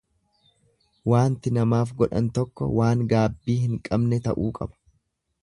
[1.11, 4.81] Waanti namaaf godhan tokko waan gaabbii hin qabne ta'uu qaba.